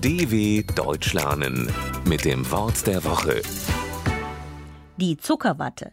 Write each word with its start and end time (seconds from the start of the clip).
DW 0.00 0.62
Deutsch 0.76 1.12
lernen 1.12 1.72
mit 2.06 2.24
dem 2.24 2.48
Wort 2.52 2.86
der 2.86 3.02
Woche. 3.02 3.42
Die 4.96 5.16
Zuckerwatte. 5.16 5.90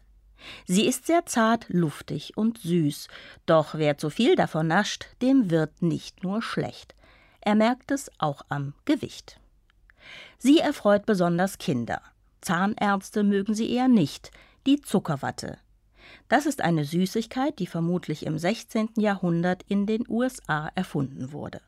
Sie 0.68 0.86
ist 0.86 1.08
sehr 1.08 1.26
zart, 1.26 1.66
luftig 1.70 2.38
und 2.38 2.60
süß, 2.60 3.08
doch 3.48 3.74
wer 3.74 3.98
zu 3.98 4.12
viel 4.12 4.36
davon 4.36 4.68
nascht, 4.68 5.08
dem 5.24 5.50
wird 5.50 5.82
nicht 5.82 6.24
nur 6.24 6.44
schlecht. 6.44 6.94
Er 7.42 7.56
merkt 7.56 7.90
es 7.90 8.12
auch 8.20 8.44
am 8.48 8.76
Gewicht. 8.86 9.40
Sie 10.38 10.60
erfreut 10.60 11.08
besonders 11.08 11.58
Kinder. 11.58 12.00
Zahnärzte 12.42 13.24
mögen 13.24 13.56
sie 13.56 13.72
eher 13.72 13.88
nicht, 13.88 14.30
die 14.68 14.80
Zuckerwatte. 14.82 15.58
Das 16.30 16.46
ist 16.46 16.62
eine 16.62 16.86
Süßigkeit, 16.86 17.58
die 17.58 17.66
vermutlich 17.66 18.28
im 18.28 18.38
16. 18.38 18.90
Jahrhundert 18.98 19.64
in 19.68 19.88
den 19.88 20.06
USA 20.08 20.70
erfunden 20.76 21.32
wurde. 21.32 21.60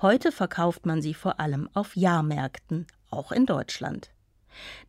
Heute 0.00 0.32
verkauft 0.32 0.86
man 0.86 1.02
sie 1.02 1.14
vor 1.14 1.40
allem 1.40 1.68
auf 1.74 1.96
Jahrmärkten, 1.96 2.86
auch 3.10 3.32
in 3.32 3.46
Deutschland. 3.46 4.10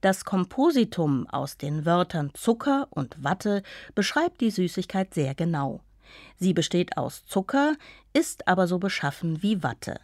Das 0.01 0.25
Kompositum 0.25 1.27
aus 1.27 1.57
den 1.57 1.85
Wörtern 1.85 2.31
Zucker 2.33 2.87
und 2.91 3.23
Watte 3.23 3.63
beschreibt 3.95 4.41
die 4.41 4.51
Süßigkeit 4.51 5.13
sehr 5.13 5.35
genau. 5.35 5.81
Sie 6.37 6.53
besteht 6.53 6.97
aus 6.97 7.25
Zucker, 7.25 7.75
ist 8.13 8.47
aber 8.47 8.67
so 8.67 8.77
beschaffen 8.77 9.41
wie 9.41 9.63
Watte. 9.63 9.99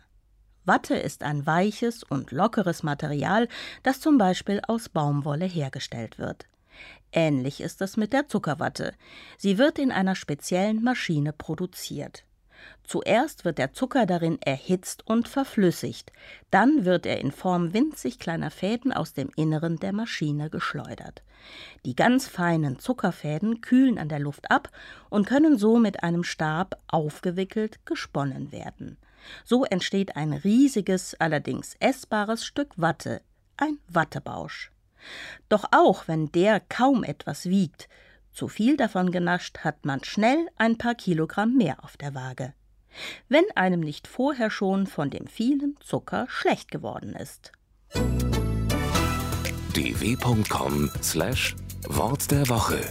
Watte 0.65 0.95
ist 0.95 1.23
ein 1.23 1.45
weiches 1.45 2.03
und 2.03 2.31
lockeres 2.31 2.83
Material, 2.83 3.47
das 3.83 3.99
zum 3.99 4.17
Beispiel 4.17 4.61
aus 4.67 4.89
Baumwolle 4.89 5.45
hergestellt 5.45 6.19
wird. 6.19 6.47
Ähnlich 7.11 7.61
ist 7.61 7.81
es 7.81 7.97
mit 7.97 8.13
der 8.13 8.27
Zuckerwatte. 8.27 8.93
Sie 9.37 9.57
wird 9.57 9.79
in 9.79 9.91
einer 9.91 10.15
speziellen 10.15 10.83
Maschine 10.83 11.33
produziert. 11.33 12.23
Zuerst 12.83 13.45
wird 13.45 13.57
der 13.57 13.73
Zucker 13.73 14.05
darin 14.05 14.41
erhitzt 14.41 15.07
und 15.07 15.27
verflüssigt, 15.27 16.11
dann 16.49 16.83
wird 16.85 17.05
er 17.05 17.19
in 17.19 17.31
Form 17.31 17.73
winzig 17.73 18.19
kleiner 18.19 18.51
Fäden 18.51 18.91
aus 18.91 19.13
dem 19.13 19.29
Inneren 19.35 19.77
der 19.77 19.93
Maschine 19.93 20.49
geschleudert. 20.49 21.23
Die 21.85 21.95
ganz 21.95 22.27
feinen 22.27 22.79
Zuckerfäden 22.79 23.61
kühlen 23.61 23.97
an 23.97 24.09
der 24.09 24.19
Luft 24.19 24.51
ab 24.51 24.69
und 25.09 25.25
können 25.25 25.57
so 25.57 25.77
mit 25.77 26.03
einem 26.03 26.23
Stab 26.23 26.77
aufgewickelt 26.87 27.79
gesponnen 27.85 28.51
werden. 28.51 28.97
So 29.45 29.65
entsteht 29.65 30.15
ein 30.15 30.33
riesiges, 30.33 31.15
allerdings 31.19 31.75
essbares 31.79 32.45
Stück 32.45 32.73
Watte, 32.75 33.21
ein 33.57 33.77
Wattebausch. 33.87 34.71
Doch 35.49 35.65
auch 35.71 36.07
wenn 36.07 36.31
der 36.31 36.59
kaum 36.59 37.03
etwas 37.03 37.45
wiegt, 37.45 37.87
zu 38.31 38.47
viel 38.47 38.77
davon 38.77 39.11
genascht, 39.11 39.59
hat 39.59 39.85
man 39.85 40.03
schnell 40.03 40.47
ein 40.57 40.77
paar 40.77 40.95
Kilogramm 40.95 41.57
mehr 41.57 41.83
auf 41.83 41.97
der 41.97 42.15
Waage. 42.15 42.53
Wenn 43.29 43.45
einem 43.55 43.79
nicht 43.79 44.07
vorher 44.07 44.51
schon 44.51 44.87
von 44.87 45.09
dem 45.09 45.27
vielen 45.27 45.77
Zucker 45.79 46.25
schlecht 46.29 46.71
geworden 46.71 47.15
ist. 47.15 47.53
dw.com/wort 49.73 52.31
der 52.31 52.49
Woche 52.49 52.81